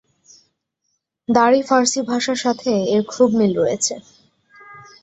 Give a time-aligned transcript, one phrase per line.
[1.29, 3.93] দারি ফার্সি ভাষার সাথে এর খুব মিল রয়েছে।